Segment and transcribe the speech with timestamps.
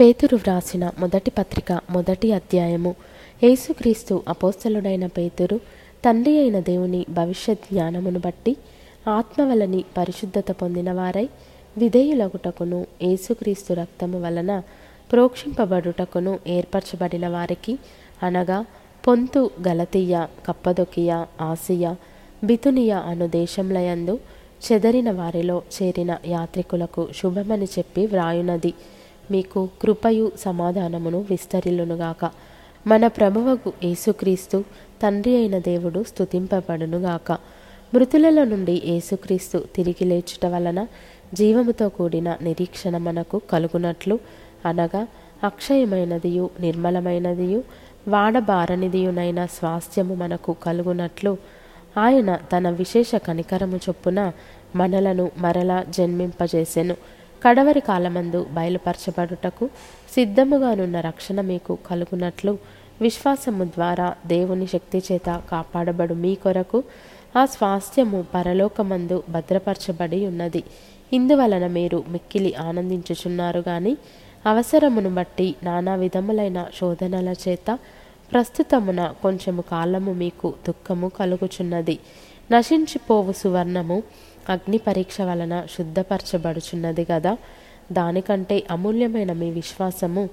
[0.00, 2.94] పేతురు వ్రాసిన మొదటి పత్రిక మొదటి అధ్యాయము.
[3.42, 5.60] యేసుక్రీస్తు అపోస్తలుడైన పేతురు
[6.04, 8.56] తండ్రి అయిన దేవుని భవిష్యత్ జ్ఞానమును బట్టి
[9.08, 11.28] ఆత్మవలని పరిశుద్ధత పొందిన వారై
[11.78, 14.62] విధేయులగుటకును యేసుక్రీస్తు రక్తము వలన
[15.12, 17.78] ప్రోక్షింపబడుటకును ఏర్పరచబడిన వారికి
[18.22, 18.64] అనగా
[19.06, 21.10] పొంతు గలతీయ కప్పదొకియ
[21.40, 21.96] ఆసియా
[22.44, 24.18] బితునియ అను దేశంలయందు
[24.64, 28.74] చెదరిన వారిలో చేరిన యాత్రికులకు శుభమని చెప్పి వ్రాయునది.
[29.30, 32.24] మీకు కృపయు సమాధానమును విస్తరిల్లునుగాక
[32.86, 34.58] మన ప్రభువకు యేసుక్రీస్తు
[35.02, 37.32] తండ్రి అయిన దేవుడు స్థుతింపబడునుగాక
[37.94, 40.86] మృతులలో నుండి యేసుక్రీస్తు తిరిగి లేచుట వలన
[41.34, 44.18] జీవముతో కూడిన నిరీక్షణ మనకు కలుగునట్లు
[44.64, 45.02] అనగా
[45.42, 47.60] అక్షయమైనదియు నిర్మలమైనదియు
[48.08, 51.38] వాడబారనిదియునైన స్వాస్థ్యము మనకు కలుగునట్లు
[51.98, 54.32] ఆయన తన విశేష కనికరము చొప్పున
[54.76, 56.94] మనలను మరలా జన్మింపజేసెను.
[57.42, 59.70] కడవరి కాలమందు బయలుపరచబడుటకు
[60.14, 62.58] సిద్ధముగానున్న రక్షణ మీకు కలుగునట్లు
[63.00, 66.84] విశ్వాసము ద్వారా దేవుని శక్తి చేత కాపాడబడు మీ కొరకు
[67.36, 70.62] ఆ స్వాస్థ్యము పరలోకమందు భద్రపరచబడి ఉన్నది.
[71.12, 73.96] ఇందువలన మీరు మిక్కిలి ఆనందించుచున్నారు గాని
[74.46, 77.78] అవసరమును బట్టి నానా విధములైన శోధనల చేత
[78.32, 81.98] ప్రస్తుతమున కొంచెము కాలము మీకు దుఃఖము కలుగుచున్నది.
[82.52, 84.02] నశించిపోవు సువర్ణము.
[84.48, 87.36] అగ్ని పరీక్ష వలన శుద్ధపరచబడుచున్నది కదా
[87.92, 90.28] దానికంటే అమూల్యమైన మీ విశ్వాసము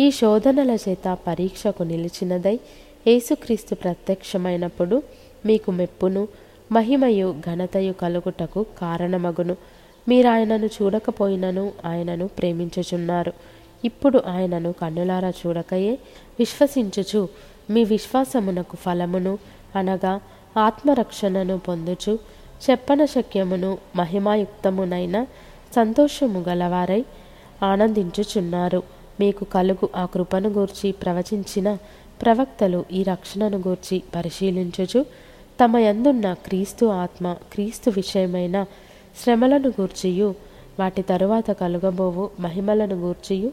[0.00, 2.60] ఈ శోధనల చేత పరీక్షకు నిలిచినదై
[3.06, 5.02] యేసుక్రీస్తు ప్రత్యక్షమైనప్పుడు
[5.46, 6.28] మీకు మెప్పును
[6.72, 9.56] మహిమయు ఘనతయు కలుగుటకు కారణమగును.
[10.08, 13.32] మీరు ఆయనను చూడకపోయినను ఆయనను ప్రేమించుచున్నారు.
[13.84, 15.98] ఇప్పుడు ఆయనను కన్నులారా చూడకయే
[16.38, 17.28] విశ్వసించుచు.
[17.70, 19.38] మీ విశ్వాసమునకు ఫలమును
[19.76, 20.20] అనగా
[20.58, 22.18] ఆత్మరక్షణను పొందుచు
[22.64, 25.26] చెప్పన శక్యమును మహిమాయుక్తమునైన
[25.76, 27.04] సంతోషము గలవారై
[27.62, 28.82] ఆనందించుచున్నారు.
[29.20, 31.68] మీకు కలుగు ఆ కృపను గూర్చి ప్రవచించిన
[32.22, 35.00] ప్రవక్తలు ఈ రక్షణను గూర్చి పరిశీలించుచు
[35.60, 38.66] తమ యందున్న క్రీస్తు ఆత్మ క్రీస్తు విషయమైన
[39.22, 40.34] శ్రమలను గూర్చియు
[40.80, 43.52] వాటి తరువాత కలుగబోవు మహిమలను గూర్చియు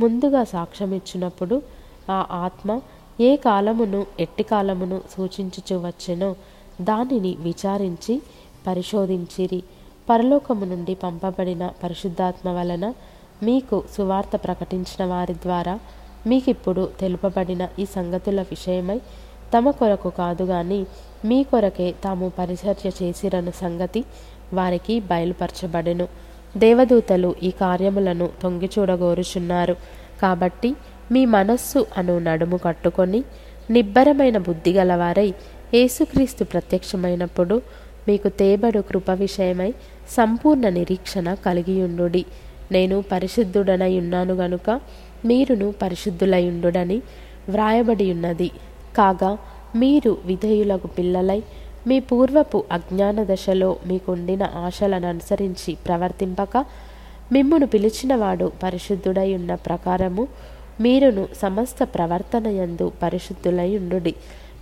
[0.00, 1.62] ముందుగా సాక్ష్యమిచ్చినప్పుడు
[2.10, 2.80] ఆ ఆత్మ
[3.22, 6.30] ఏ కాలమును ఎట్టి కాలమును సూచించుచు వచ్చెనో
[6.80, 8.14] దానిని విచారించి
[8.66, 9.60] పరిశోధించిరి.
[10.10, 12.86] పరలోకము నుండి పంపబడిన పరిశుద్ధాత్మ వలన
[13.42, 15.74] మీకు సువార్త ప్రకటించిన వారి ద్వారా
[16.26, 18.98] మీకిప్పుడు తెలుపబడిన ఈ సంగతుల విషయమై
[19.54, 20.80] తమ కొరకు కాదు గాని
[21.24, 24.04] మీ కొరకే తాము పరిచర్య చేసిరను సంగతి
[24.52, 26.06] వారికి బయలుపరచబడెను.
[26.56, 29.76] దేవదూతలు ఈ కార్యములను తొంగి చూడగోరుచున్నారు.
[30.22, 30.70] కాబట్టి
[31.12, 33.20] మీ మనస్సు అను నడుము కట్టుకొని
[33.70, 35.28] నిబ్బరమైన బుద్ధి గలవారై
[35.74, 37.56] యేసుక్రీస్తు ప్రత్యక్షమైనప్పుడు
[38.08, 39.70] మీకు తేబడు కృప విషయమై
[40.16, 42.06] సంపూర్ణ నిరీక్షణ కలిగియుండు
[42.72, 44.68] నేను పరిశుద్ధుడనై ఉన్నాను గనుక
[45.24, 46.98] మీరును పరిశుద్ధులయుండుడని
[47.48, 48.48] వ్రాయబడి ఉన్నది
[48.98, 49.32] కాగా
[49.74, 51.40] మీరు విధేయులకు పిల్లలై
[51.86, 56.54] మీ పూర్వపు అజ్ఞాన దశలో మీకుండిన ఆశలను అనుసరించి ప్రవర్తింపక
[57.32, 60.24] మిమ్మును పిలిచినవాడు పరిశుద్ధుడై ఉన్న ప్రకారము
[60.82, 64.12] మీరును సమస్త ప్రవర్తన యందు పరిశుద్ధులై ఉండుడి.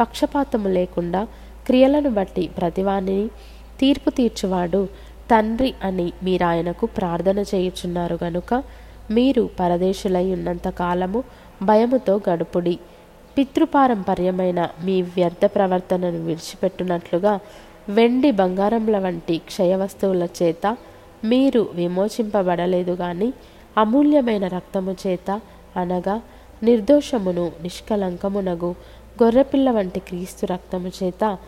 [0.00, 1.20] పక్షపాతము లేకుండా
[1.66, 3.28] క్రియలను బట్టి ప్రతివానిని
[3.80, 4.80] తీర్పు తీర్చువాడు
[5.30, 8.52] తండ్రి అని మీరాయనకు ప్రార్థన చేయుచున్నారు గనుక
[9.10, 11.20] మీరు పరదేశులై ఉన్నంత కాలము
[11.62, 12.74] భయముతో గడుపుడి.
[13.38, 17.32] పితృపారంపర్యమైన మీ వ్యర్థ ప్రవర్తనను విడిచిపెట్టునట్లుగా
[17.88, 20.66] వెండి బంగారముల వంటి క్షయ వస్తువుల చేత
[21.24, 23.28] మీరు విమోచింపబడలేదు కానీ
[23.78, 25.30] అమూల్యమైన రక్తము చేత
[25.76, 26.22] అనగా
[26.62, 28.74] నిర్దోషమును నిష్కలంకమునగు
[29.22, 31.38] గొర్రెపిల్ల వంటి క్రీస్తు రక్తము చేత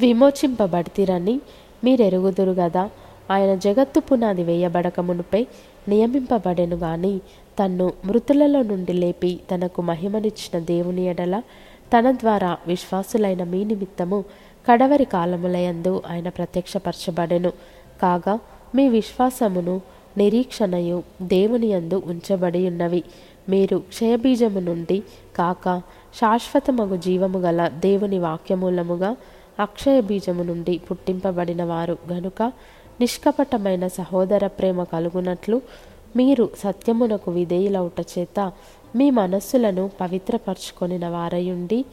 [0.00, 1.40] విమోచింపబడితిరని
[1.84, 2.90] మీరెరుగుదురు గదా.
[3.30, 5.46] ఆయన జగత్తు పునాది వేయబడకమునుపై
[5.88, 7.18] నియమింపబడెను గాని
[7.58, 11.42] తన్ను మృతులలో నుండి లేపి తనకు మహిమనిచ్చిన దేవుని ఎడల
[11.92, 14.24] తన ద్వారా విశ్వాసులైన మీ నిమిత్తము
[14.70, 17.52] కడవరి కాలములయందు ఆయన ప్రత్యక్షపరచబడెను.
[18.02, 18.38] కాగా
[18.74, 19.80] మీ విశ్వాసమును
[20.16, 23.02] నిరీక్షణయు దేవుని యందు ఉంచబడి ఉన్నవి
[23.48, 25.02] మీరు క్షయబీజము నుండి
[25.36, 25.82] కాక
[26.14, 29.16] శాశ్వతమగు జీవము గల దేవుని వాక్యమూలముగా
[29.60, 32.52] అక్షయ బీజము నుండి పుట్టింపబడిన వారు గనుక
[33.00, 35.60] నిష్కపటమైన సహోదర ప్రేమ కలుగునట్లు
[36.16, 38.52] మీరు సత్యమునకు విధేయులవుట చేత
[38.96, 41.84] మీ మనస్సులను పవిత్రపరచుకొనిన వారయుండి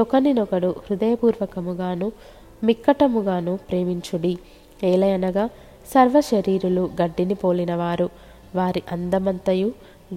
[0.00, 2.12] ఒకనినొకడు హృదయపూర్వకముగాను
[2.64, 4.38] మిక్కటముగాను ప్రేమించుడి.
[4.84, 5.44] ఏలయనగా
[5.86, 8.10] సర్వ శరీరులు గడ్డిని పోలినవారు.
[8.54, 9.72] వారి అందమంతయు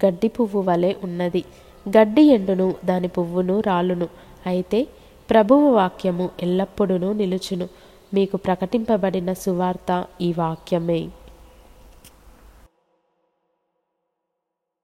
[0.05, 1.43] గడ్డి పువ్వు వలె ఉన్నది.
[1.89, 4.07] గడ్డి ఎండును దాని పువ్వును రాలును.
[4.45, 4.87] అయితే
[5.29, 7.67] ప్రభువు వాక్యము ఎల్లప్పుడూ నిలుచును.
[8.13, 11.07] మీకు ప్రకటింపబడిన సువార్త ఈ వాక్యమే.